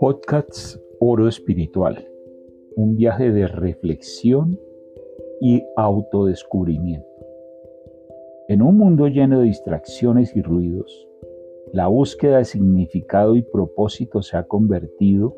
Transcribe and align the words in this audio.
Podcasts 0.00 0.80
Oro 1.00 1.28
Espiritual, 1.28 2.08
un 2.76 2.96
viaje 2.96 3.32
de 3.32 3.46
reflexión 3.46 4.58
y 5.40 5.62
autodescubrimiento. 5.76 7.08
En 8.48 8.62
un 8.62 8.76
mundo 8.78 9.08
lleno 9.08 9.40
de 9.40 9.46
distracciones 9.46 10.36
y 10.36 10.42
ruidos, 10.42 11.08
la 11.72 11.88
búsqueda 11.88 12.38
de 12.38 12.44
significado 12.44 13.36
y 13.36 13.42
propósito 13.42 14.22
se 14.22 14.36
ha 14.36 14.46
convertido 14.46 15.36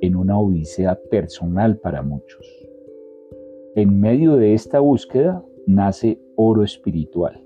en 0.00 0.16
una 0.16 0.38
odisea 0.38 0.98
personal 1.10 1.78
para 1.78 2.02
muchos. 2.02 2.46
En 3.74 4.00
medio 4.00 4.36
de 4.36 4.54
esta 4.54 4.80
búsqueda 4.80 5.44
nace 5.66 6.18
Oro 6.36 6.64
Espiritual, 6.64 7.44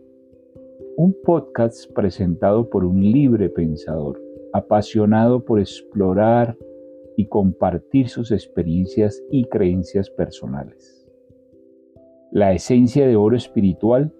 un 0.96 1.16
podcast 1.24 1.92
presentado 1.92 2.68
por 2.68 2.84
un 2.84 3.00
libre 3.00 3.48
pensador 3.48 4.20
apasionado 4.52 5.44
por 5.44 5.58
explorar 5.58 6.56
y 7.16 7.26
compartir 7.26 8.08
sus 8.08 8.30
experiencias 8.30 9.20
y 9.30 9.44
creencias 9.46 10.08
personales. 10.10 11.04
La 12.30 12.52
esencia 12.52 13.06
de 13.06 13.16
oro 13.16 13.36
espiritual 13.36 14.12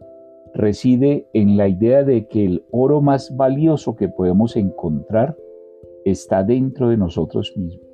reside 0.54 1.28
en 1.32 1.56
la 1.56 1.68
idea 1.68 2.02
de 2.02 2.26
que 2.26 2.44
el 2.44 2.64
oro 2.72 3.00
más 3.00 3.36
valioso 3.36 3.94
que 3.94 4.08
podemos 4.08 4.56
encontrar 4.56 5.36
está 6.04 6.42
dentro 6.42 6.88
de 6.88 6.96
nosotros 6.96 7.52
mismos. 7.56 7.86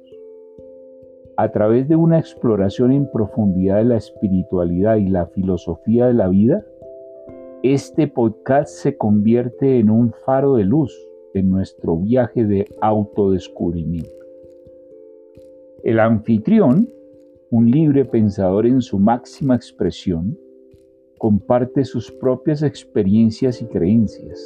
A 1.37 1.51
través 1.51 1.89
de 1.89 1.97
una 1.97 2.19
exploración 2.19 2.93
en 2.93 3.11
profundidad 3.11 3.79
de 3.79 3.85
la 3.85 3.97
espiritualidad 3.97 4.97
y 4.97 5.09
la 5.09 5.27
filosofía 5.27 6.07
de 6.07 6.15
la 6.15 6.29
vida, 6.29 6.65
este 7.63 8.09
podcast 8.09 8.71
se 8.71 8.97
convierte 8.97 9.79
en 9.79 9.91
un 9.91 10.15
faro 10.25 10.55
de 10.55 10.65
luz 10.65 10.97
en 11.35 11.51
nuestro 11.51 11.95
viaje 11.99 12.47
de 12.47 12.67
autodescubrimiento. 12.81 14.09
El 15.85 16.01
anfitrión, 16.01 16.89
un 17.51 17.71
libre 17.71 18.07
pensador 18.07 18.65
en 18.65 18.81
su 18.81 18.99
máxima 18.99 19.57
expresión, 19.57 20.39
comparte 21.19 21.85
sus 21.85 22.11
propias 22.11 22.63
experiencias 22.63 23.61
y 23.61 23.67
creencias, 23.67 24.43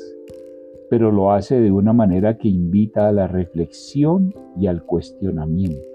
pero 0.91 1.13
lo 1.13 1.31
hace 1.31 1.61
de 1.61 1.71
una 1.71 1.93
manera 1.93 2.37
que 2.37 2.49
invita 2.49 3.09
a 3.09 3.13
la 3.13 3.29
reflexión 3.29 4.35
y 4.59 4.67
al 4.67 4.85
cuestionamiento. 4.85 5.87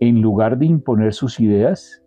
En 0.00 0.22
lugar 0.22 0.58
de 0.58 0.64
imponer 0.64 1.12
sus 1.12 1.38
ideas, 1.40 2.02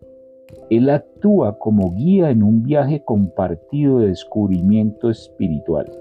él 0.70 0.90
actúa 0.90 1.58
como 1.58 1.94
guía 1.96 2.30
en 2.30 2.44
un 2.44 2.64
viaje 2.64 3.04
compartido 3.04 4.00
de 4.00 4.08
descubrimiento 4.08 5.10
espiritual 5.10 5.92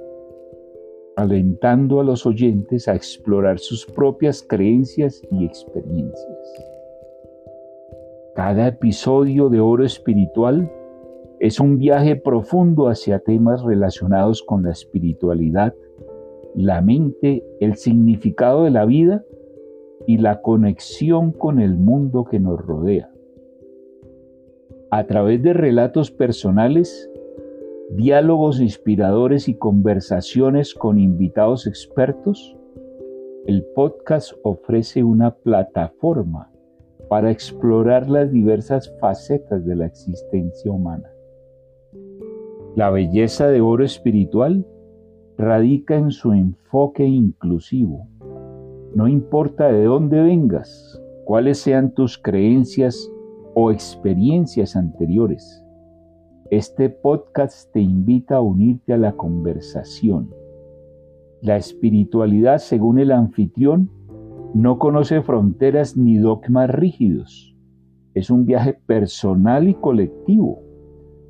alentando 1.17 2.01
a 2.01 2.05
los 2.05 2.27
oyentes 2.27 2.89
a 2.89 2.95
explorar 2.95 3.59
sus 3.59 3.87
propias 3.87 4.43
creencias 4.43 5.23
y 5.31 5.45
experiencias. 5.45 6.65
Cada 8.35 8.69
episodio 8.69 9.49
de 9.51 9.61
Oro 9.61 9.85
Espiritual 9.85 10.71
es 11.39 11.61
un 11.61 11.79
viaje 11.79 12.17
profundo 12.17 12.89
hacia 12.89 13.19
temas 13.19 13.63
relacionados 13.63 14.43
con 14.43 14.63
la 14.63 14.71
espiritualidad, 14.71 15.75
la 16.55 16.81
mente, 16.81 17.45
el 17.61 17.77
significado 17.77 18.65
de 18.65 18.71
la 18.71 18.85
vida 18.87 19.25
y 20.07 20.19
la 20.19 20.41
conexión 20.41 21.33
con 21.33 21.61
el 21.61 21.77
mundo 21.77 22.25
que 22.25 22.41
nos 22.41 22.59
rodea. 22.61 23.12
A 24.95 25.07
través 25.07 25.43
de 25.43 25.55
relatos 25.55 26.11
personales, 26.11 27.11
diálogos 27.93 28.61
inspiradores 28.61 29.49
y 29.49 29.55
conversaciones 29.55 30.75
con 30.75 30.99
invitados 30.99 31.67
expertos, 31.67 32.55
el 33.47 33.65
podcast 33.75 34.35
ofrece 34.43 35.03
una 35.03 35.35
plataforma 35.35 36.51
para 37.09 37.31
explorar 37.31 38.11
las 38.11 38.31
diversas 38.31 38.95
facetas 39.01 39.65
de 39.65 39.77
la 39.77 39.87
existencia 39.87 40.71
humana. 40.71 41.11
La 42.77 42.91
belleza 42.91 43.49
de 43.49 43.63
oro 43.63 43.87
espiritual 43.87 44.67
radica 45.39 45.97
en 45.97 46.11
su 46.11 46.35
enfoque 46.35 47.07
inclusivo. 47.07 48.09
No 48.95 49.09
importa 49.09 49.73
de 49.73 49.85
dónde 49.85 50.21
vengas, 50.21 51.03
cuáles 51.25 51.57
sean 51.57 51.95
tus 51.95 52.19
creencias 52.19 53.11
o 53.55 53.71
experiencias 53.71 54.77
anteriores 54.77 55.63
este 56.53 56.91
podcast 56.91 57.73
te 57.73 57.81
invita 57.81 58.37
a 58.37 58.41
unirte 58.43 58.93
a 58.93 58.99
la 58.99 59.13
conversación. 59.13 60.29
La 61.41 61.57
espiritualidad, 61.57 62.59
según 62.59 62.99
el 62.99 63.11
anfitrión, 63.11 63.91
no 64.53 64.79
conoce 64.79 65.23
fronteras 65.23 65.97
ni 65.97 66.19
dogmas 66.19 66.69
rígidos. 66.69 67.57
Es 68.13 68.29
un 68.29 68.45
viaje 68.45 68.75
personal 68.85 69.67
y 69.67 69.73
colectivo, 69.73 70.63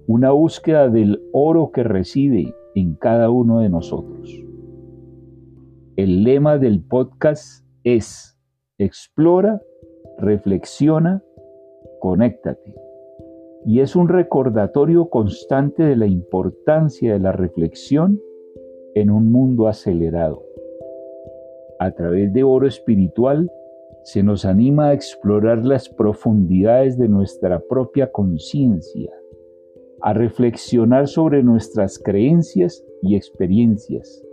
una 0.09 0.33
búsqueda 0.33 0.89
del 0.89 1.23
oro 1.33 1.71
que 1.71 1.85
reside 1.85 2.53
en 2.75 2.97
cada 2.97 3.31
uno 3.31 3.61
de 3.61 3.69
nosotros. 3.69 4.29
El 5.95 6.25
lema 6.25 6.59
del 6.59 6.83
podcast 6.83 7.65
es 7.85 8.37
explora, 8.77 9.63
reflexiona, 10.19 11.23
conéctate 12.03 12.75
y 13.65 13.79
es 13.79 13.95
un 13.95 14.09
recordatorio 14.09 15.09
constante 15.09 15.85
de 15.85 15.95
la 15.95 16.09
importancia 16.09 17.13
de 17.13 17.21
la 17.21 17.31
reflexión 17.31 18.21
en 18.97 19.09
un 19.09 19.31
mundo 19.31 19.69
acelerado. 19.69 20.43
A 21.79 21.93
través 21.93 22.33
de 22.33 22.43
oro 22.43 22.67
espiritual 22.67 23.49
se 24.03 24.25
nos 24.25 24.45
anima 24.45 24.89
a 24.89 24.95
explorar 24.95 25.65
las 25.65 25.89
profundidades 25.89 26.99
de 26.99 27.09
nuestra 27.09 27.61
propia 27.61 28.11
conciencia, 28.11 29.13
a 30.01 30.13
reflexionar 30.13 31.07
sobre 31.07 31.45
nuestras 31.45 32.01
creencias 32.01 32.85
y 33.01 33.15
experiencias 33.15 34.25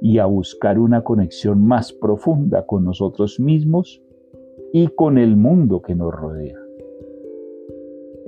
y 0.00 0.18
a 0.18 0.26
buscar 0.26 0.80
una 0.80 1.04
conexión 1.04 1.64
más 1.64 1.92
profunda 1.92 2.66
con 2.66 2.84
nosotros 2.84 3.38
mismos 3.38 4.02
y 4.72 4.88
con 4.88 5.16
el 5.16 5.36
mundo 5.36 5.80
que 5.80 5.94
nos 5.94 6.12
rodea. 6.12 6.67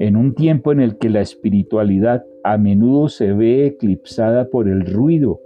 En 0.00 0.16
un 0.16 0.34
tiempo 0.34 0.72
en 0.72 0.80
el 0.80 0.96
que 0.96 1.10
la 1.10 1.20
espiritualidad 1.20 2.24
a 2.42 2.56
menudo 2.56 3.10
se 3.10 3.34
ve 3.34 3.66
eclipsada 3.66 4.48
por 4.48 4.66
el 4.66 4.86
ruido 4.86 5.42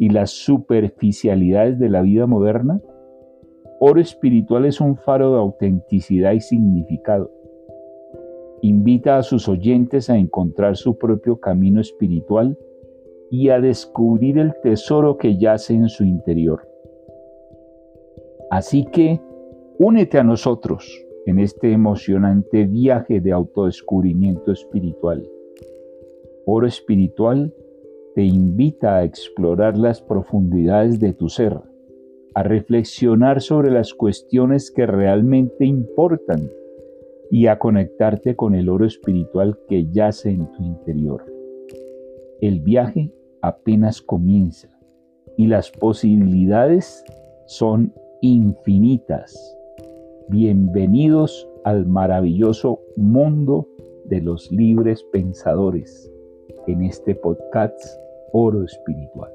y 0.00 0.08
las 0.08 0.32
superficialidades 0.32 1.78
de 1.78 1.88
la 1.88 2.02
vida 2.02 2.26
moderna, 2.26 2.82
Oro 3.78 4.00
Espiritual 4.00 4.64
es 4.64 4.80
un 4.80 4.96
faro 4.96 5.34
de 5.34 5.38
autenticidad 5.38 6.32
y 6.32 6.40
significado. 6.40 7.30
Invita 8.62 9.16
a 9.16 9.22
sus 9.22 9.48
oyentes 9.48 10.10
a 10.10 10.16
encontrar 10.18 10.76
su 10.76 10.98
propio 10.98 11.38
camino 11.38 11.80
espiritual 11.80 12.58
y 13.30 13.50
a 13.50 13.60
descubrir 13.60 14.38
el 14.38 14.54
tesoro 14.60 15.18
que 15.18 15.38
yace 15.38 15.72
en 15.72 15.88
su 15.88 16.02
interior. 16.02 16.68
Así 18.50 18.86
que, 18.86 19.20
únete 19.78 20.18
a 20.18 20.24
nosotros 20.24 21.03
en 21.26 21.38
este 21.38 21.72
emocionante 21.72 22.64
viaje 22.64 23.20
de 23.20 23.32
autodescubrimiento 23.32 24.52
espiritual. 24.52 25.26
Oro 26.46 26.66
espiritual 26.66 27.54
te 28.14 28.22
invita 28.22 28.96
a 28.96 29.04
explorar 29.04 29.76
las 29.76 30.02
profundidades 30.02 31.00
de 31.00 31.12
tu 31.12 31.28
ser, 31.28 31.58
a 32.34 32.42
reflexionar 32.42 33.40
sobre 33.40 33.70
las 33.70 33.94
cuestiones 33.94 34.70
que 34.70 34.86
realmente 34.86 35.64
importan 35.64 36.50
y 37.30 37.46
a 37.46 37.58
conectarte 37.58 38.36
con 38.36 38.54
el 38.54 38.68
oro 38.68 38.84
espiritual 38.84 39.58
que 39.68 39.86
yace 39.90 40.30
en 40.30 40.50
tu 40.52 40.62
interior. 40.62 41.24
El 42.40 42.60
viaje 42.60 43.10
apenas 43.40 44.02
comienza 44.02 44.68
y 45.36 45.46
las 45.46 45.70
posibilidades 45.70 47.04
son 47.46 47.92
infinitas. 48.20 49.58
Bienvenidos 50.28 51.46
al 51.64 51.84
maravilloso 51.84 52.80
mundo 52.96 53.68
de 54.06 54.22
los 54.22 54.50
libres 54.50 55.04
pensadores 55.12 56.10
en 56.66 56.82
este 56.82 57.14
podcast 57.14 57.78
Oro 58.32 58.64
Espiritual. 58.64 59.30